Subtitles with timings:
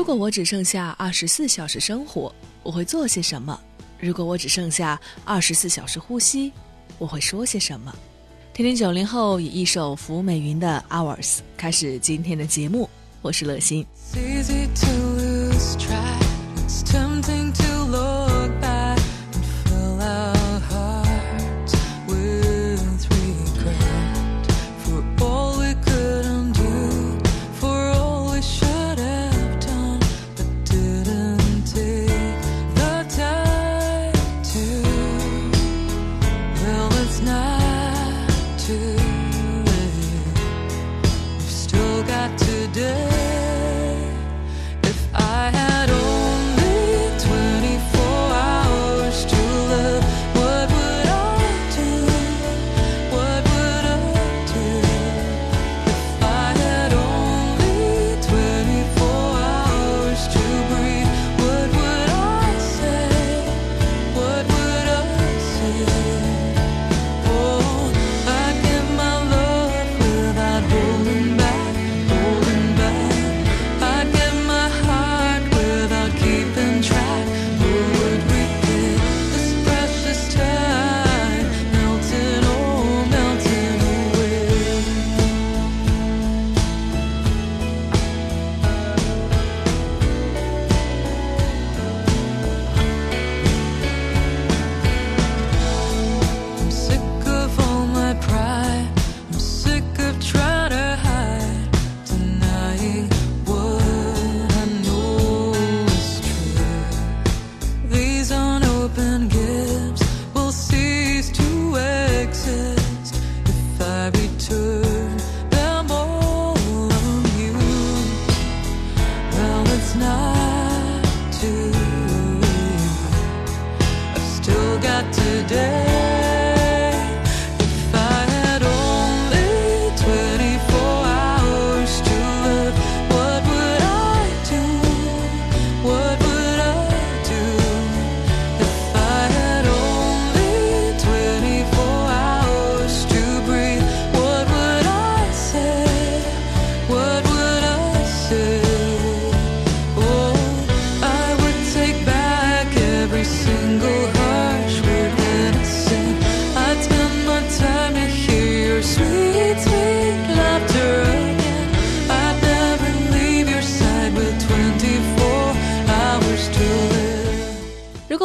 [0.00, 3.60] 如果我只剩下二十四小时生活，我会做些什么？
[3.98, 6.50] 如果我只剩下二十四小时呼吸，
[6.96, 7.94] 我会说些什么？
[8.54, 12.88] 听听九零后以一首福美云的《Hours》开始今天的节目，
[13.20, 13.86] 我是乐心。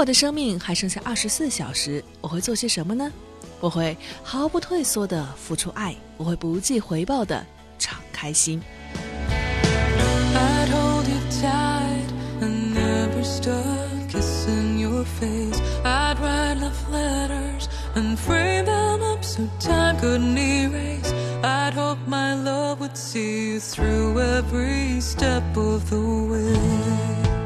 [0.00, 3.12] 我的生命还剩下二十四小时，我会做些什么呢？
[3.60, 7.44] 我会毫不退缩的付出爱，我会不计回报的
[7.78, 8.62] 敞开心。
[17.92, 21.12] And frame them up so time couldn't erase.
[21.42, 27.39] I'd hope my love would see you through every step of the.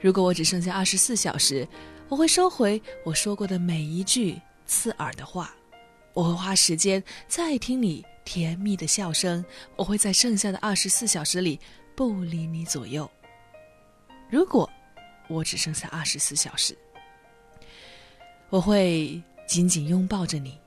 [0.00, 1.66] 如果我只剩下二十四小时，
[2.08, 5.54] 我会收回我说过的每一句刺耳的话，
[6.12, 9.44] 我会花时间再听你甜蜜的笑声，
[9.74, 11.58] 我会在剩下的二十四小时里
[11.94, 13.10] 不离你左右。
[14.28, 14.68] 如果
[15.28, 16.76] 我只剩下二十四小时，
[18.48, 20.58] 我会紧紧拥抱着你，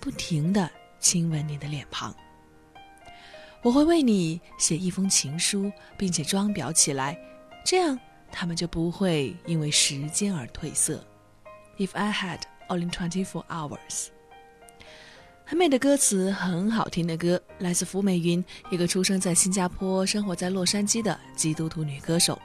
[0.00, 0.70] 不停的
[1.00, 2.14] 亲吻你的脸庞。
[3.62, 7.18] 我会为你写一封情书，并且装裱起来，
[7.64, 7.98] 这样
[8.34, 11.02] 他们就不会因为时间而褪色。
[11.78, 14.08] If I had only twenty-four hours，
[15.44, 22.36] 很美的歌词，很好听的歌，来自福美云，一个出生在新加坡、生活在洛杉矶的基督徒女歌手。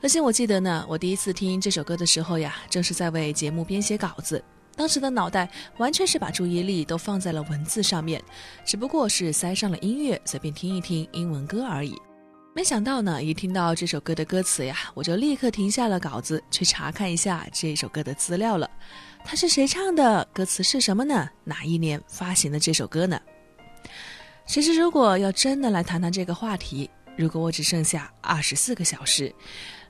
[0.00, 4.42] 而且我记得呢，我第一次听这首歌的时候呀，正是在为节目编写稿子。
[4.76, 8.22] 当时的脑袋完全是把注意力都放在了文字上面，
[8.64, 12.00] 只不过是塞上了音乐，随便听一听英文歌而已。
[12.54, 18.70] 没想到呢，一听到这首歌的歌词呀，我就立刻停下了稿子，去查看一下这首歌的资料了。
[19.24, 20.22] 它是谁唱的？
[20.34, 21.30] 歌词是什么呢？
[21.44, 23.18] 哪一年发行的这首歌呢？
[24.46, 29.34] 其实，如果要真的来谈谈这个话题，如果我只剩下二十四个小时，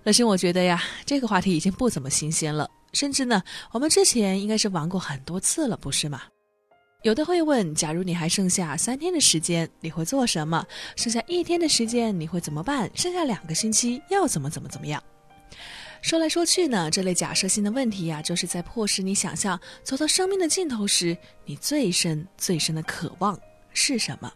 [0.05, 2.70] 乐心，我觉得呀，这个话题已经不怎么新鲜了。
[2.93, 3.43] 甚至呢，
[3.73, 6.23] 我们之前应该是玩过很多次了，不是吗？
[7.02, 10.64] 有的会问：假如你还剩下三天的时间，你会做什么？
[10.94, 12.88] 剩下一天的时间，你会怎么办？
[12.94, 15.02] 剩下两个星期要怎么怎么怎么样？
[16.00, 23.37] 说来说去呢，这类假设性的问题呀，就是在迫使你想象，走到生命的尽头时，你最深最深的渴望
[23.72, 24.32] 是什么？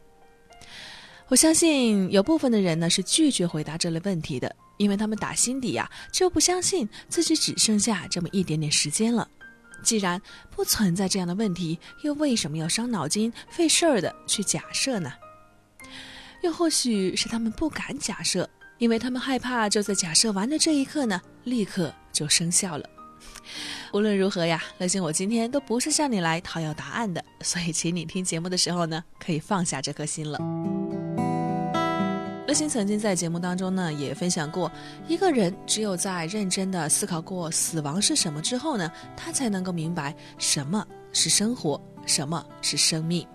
[1.28, 4.54] 我相信有部分的人呢，是拒绝回答这类问题的。
[4.78, 9.26] 因为他们打心底呀就不相信自己只剩下这么一点点时间了。
[9.86, 15.12] 既然不存在这样的问题，又为什么要伤脑筋费事儿的去假设呢？
[16.42, 22.90] 又或许是他们不敢假设，因为他们害怕就在假设完的这一刻呢，立刻就生效了。
[23.92, 30.85] 无论如何呀，乐心我今天都不是向你来讨要答案的，所以请你听节目的时候呢，可以放下这颗心了。
[32.46, 34.70] 乐心曾经在节目当中呢，也分享过，
[35.08, 43.26] 一个人只有在认真的思考过死亡是什么之后呢，他才能够明白什么是生活，什么是生命。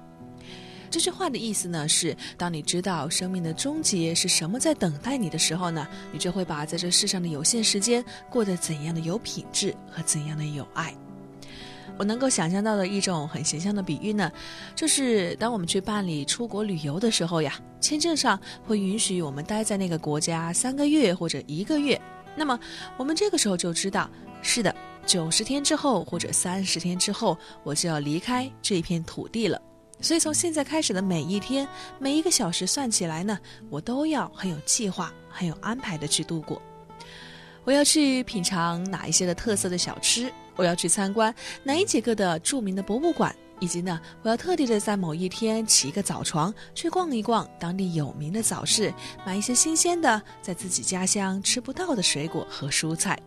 [0.90, 10.96] 这句话的意思呢，是当你知道生命的终结是什么在等待你的时候呢，你就会把在这世上的有限时间过得怎样的有品质和怎样的有爱。
[12.02, 14.32] 我能够想象到的一种很形象的比喻呢，
[14.76, 22.02] 就是当我们去办理出国旅游的时候呀，签证上会允许我们待在那个国家三个月或者一个月，
[22.36, 22.60] 那么
[22.98, 24.10] 我们这个时候就知道，
[24.42, 24.76] 是的，
[25.06, 29.62] 九十天之后或者三十天之后，我就要离开这片土地了。
[30.00, 31.68] 所以从现在开始的每一天、
[32.00, 33.38] 每一个小时算起来呢，
[33.70, 36.60] 我都要很有计划、很有安排的去度过。
[37.64, 40.34] 我要去品尝哪一些的特色的小吃？
[40.62, 43.36] 我要去参观哪几个的著名的博物馆？
[43.60, 48.94] 以及呢，我要特地的在某一天起一个早床，去逛一逛当地有名的早市，
[49.26, 53.20] 买一些新鲜的，在自己家乡吃不到的水果和蔬菜。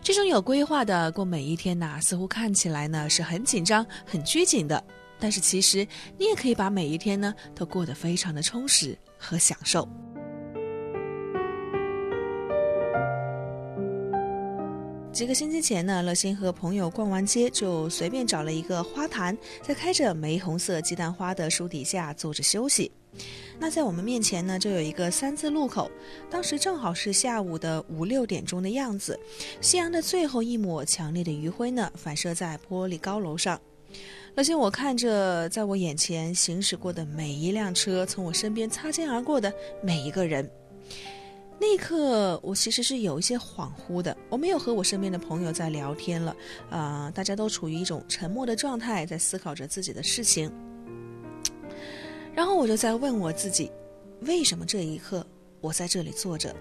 [0.00, 4.82] 这种有规划的过每一天呢，似乎看起来呢是很紧张、很拘谨的，
[5.18, 5.86] 但是其实
[6.18, 9.88] 你也可以把每一天呢都过得非常的充实和享受。
[15.12, 22.90] 几个星期前呢，乐心和朋友逛完街，就随便找了一个花坛，在开着玫红色鸡蛋花的树底下坐着休息。
[23.58, 25.90] 那在我们面前呢，就有一个三字路口，
[26.30, 29.18] 当时正好是下午的五六点钟的样子，
[29.60, 33.60] 夕阳的最后一抹强烈的余晖呢，反射在玻璃高楼上。
[34.34, 39.52] 乐心，我看着在我眼前行驶过的每一辆车，从我身边擦肩而过的
[39.82, 40.50] 每一个人。
[41.62, 44.16] 那一刻，我其实是有一些恍惚的。
[44.28, 46.36] 我没有和我身边的朋友在聊天了，
[46.68, 50.52] 啊，大家都处于一种沉默的状态，在思考着自己的事情。
[52.34, 53.70] 然后我就在问我自己：
[54.22, 55.24] 为什么这一刻
[55.60, 56.52] 我在这里坐着？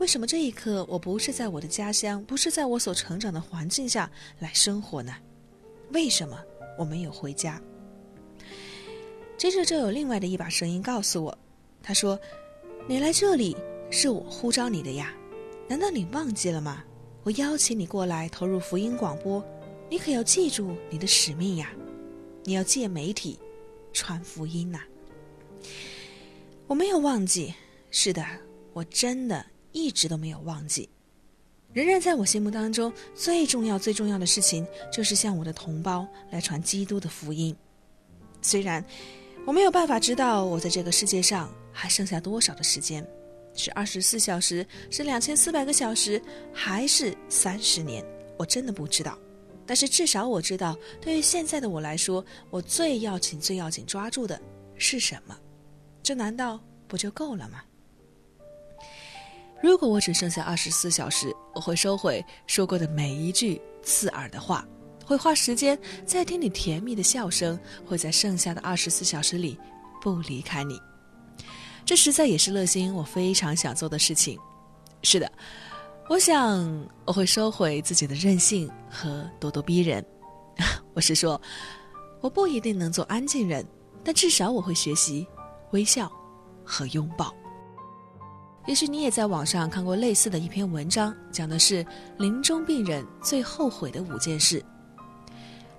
[0.00, 4.10] 为什么这一刻我不是在我的家乡，不是在我所成长的环境下
[4.40, 5.14] 来生活呢？
[5.92, 6.36] 为什么
[6.76, 7.62] 我没有回家？
[9.36, 11.38] 接着就有另外的一把声音告诉我
[11.80, 12.18] ：“他说，
[12.88, 13.56] 你来这里。”
[13.90, 15.14] 是我呼召你的呀，
[15.68, 16.84] 难道你忘记了吗？
[17.24, 19.44] 我邀请你过来投入福音广播，
[19.90, 21.70] 你可要记住你的使命呀！
[22.44, 23.38] 你要借媒体
[23.92, 24.80] 传福音呐！
[26.66, 27.54] 我没有忘记，
[27.90, 28.24] 是的，
[28.72, 30.88] 我真的一直都没有忘记，
[31.72, 37.54] 仍然在我心目当中最重要、最重要的事情就是向我的同胞来传基督的福音。
[38.40, 38.82] 虽然
[39.46, 43.06] 我没有办法知道我在这个世界上还剩下多少的时间。
[43.58, 46.22] 是二十四小时，是两千四百个小时，
[46.54, 48.04] 还是三十年？
[48.38, 49.18] 我真的不知道。
[49.66, 54.40] 但是至少我知道，对于现在的我来说，我最要紧、最要紧抓住的
[54.76, 55.36] 是什么？
[56.04, 57.60] 这难道不就够了吗？
[59.60, 64.64] 如果我只剩下二十四小时，我会收回说过的每一句刺耳的话，
[65.04, 69.58] 会花时间在听你甜蜜的笑声，会在剩下的二十四小时里
[70.00, 70.80] 不离开你。
[71.88, 74.38] 这实在也是乐心我非常想做的事情。
[75.02, 75.32] 是的，
[76.06, 80.04] 我想我会收回自己的任性和咄咄逼人。
[80.92, 81.40] 我是说，
[82.20, 83.66] 我不一定能做安静人，
[84.04, 85.26] 但至少我会学习
[85.70, 86.12] 微笑
[86.62, 87.34] 和拥抱。
[88.66, 91.82] 也许你也在网上看过类似的一篇文章，讲的是
[92.18, 94.62] 临终病人最后悔的五件事。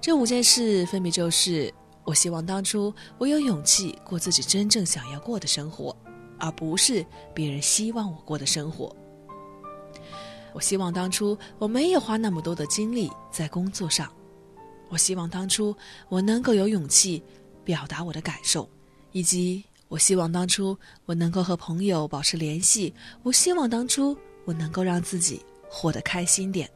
[0.01, 1.71] 这五件事分别就是。
[2.09, 5.95] 我希望当初我有勇气过自己真正想要过的生活，
[6.39, 8.95] 而不是别人希望我过的生活。
[10.51, 14.11] 我希望当初我没有花那么多的精力在工作上。
[14.89, 15.75] 我希望当初
[16.07, 17.21] 我能够有勇气
[17.63, 18.67] 表达我的感受，
[19.11, 20.75] 以及我希望当初
[21.05, 22.91] 我能够和朋友保持联系。
[23.21, 26.67] 我希望当初我能够让自己活得开心点。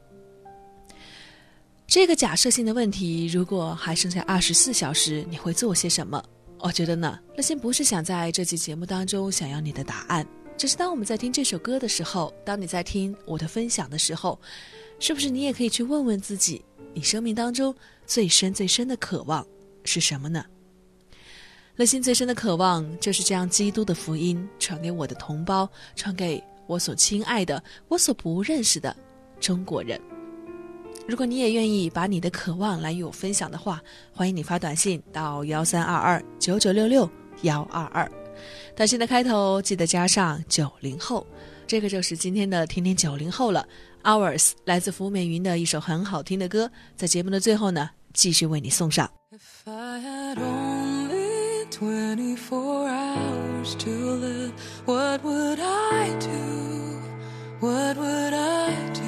[1.94, 6.20] 这个假设性的问题，如果还剩下二十四小时，你会做些什么？
[6.58, 14.42] 我觉得呢，乐心不是想在这期节目当中想要你的答案，只是当我们在听这首歌的时候，当你在听我的分享的时候，
[15.00, 17.72] 是不是你也可以去问问自己，你生命当中
[18.08, 19.46] 最深最深的渴望
[19.84, 20.44] 是什么呢？
[21.76, 28.98] 乐心最深的渴望就是将基督的福音传给我的同胞，传给我所亲爱的、我所不认识的
[29.40, 30.02] 中国人。
[31.06, 33.82] 如果你也愿意把你的渴望来与我分享的话，
[34.14, 37.10] 欢迎你发短信到幺三二二九九六六
[37.42, 38.10] 幺二二，
[38.74, 41.28] 短信的开头记得加上九零后，
[41.68, 43.68] 这个就是今天的天天九零后了。
[44.04, 49.10] Hours 来自福美云的一首很好听的歌，在节目的最后呢，继续为你送上。
[49.32, 54.52] If I had only 24 hours to live,
[54.86, 56.28] what would I do?
[57.60, 59.03] What would I do?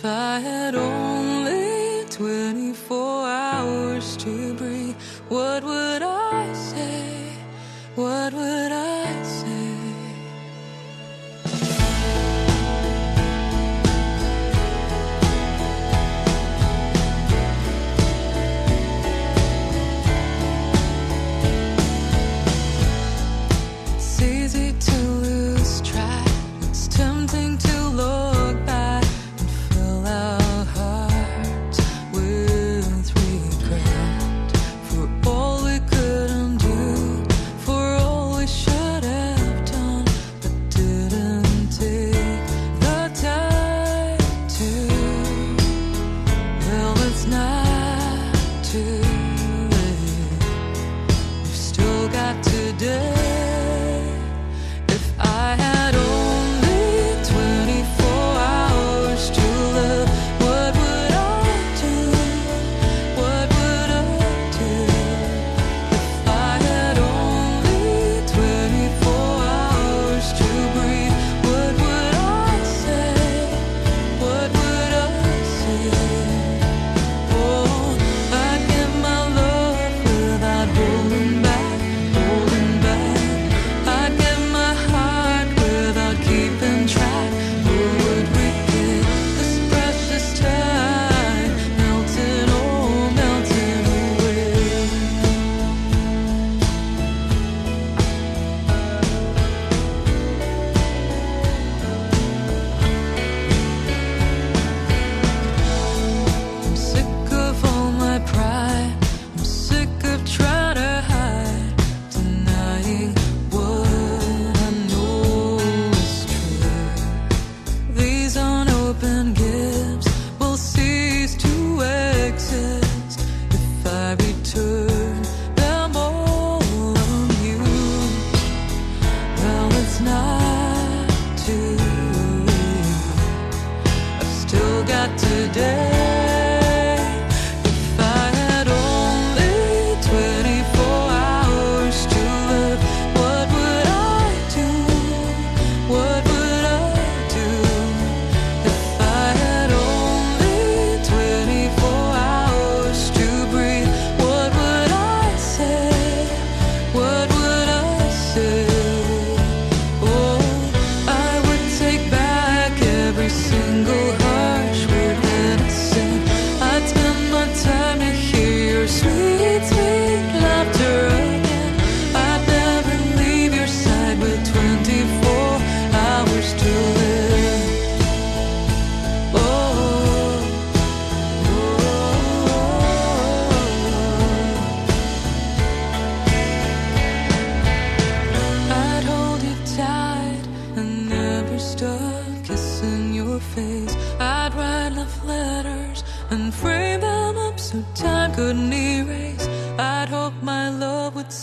[0.00, 4.96] If I had only 24 hours to breathe,
[5.28, 7.34] what would I say?
[7.96, 8.59] What would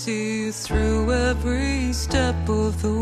[0.08, 2.97] through every step of the way.